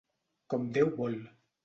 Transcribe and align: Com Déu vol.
Com 0.53 0.63
Déu 0.77 0.89
vol. 0.97 1.19